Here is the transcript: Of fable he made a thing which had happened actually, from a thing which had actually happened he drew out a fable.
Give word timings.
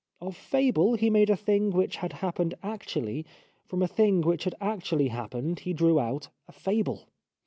Of 0.19 0.35
fable 0.35 0.95
he 0.95 1.11
made 1.11 1.29
a 1.29 1.35
thing 1.35 1.69
which 1.69 1.97
had 1.97 2.11
happened 2.25 2.55
actually, 2.63 3.23
from 3.67 3.83
a 3.83 3.87
thing 3.87 4.21
which 4.21 4.45
had 4.45 4.55
actually 4.59 5.09
happened 5.09 5.59
he 5.59 5.73
drew 5.73 5.99
out 5.99 6.29
a 6.47 6.51
fable. 6.51 7.07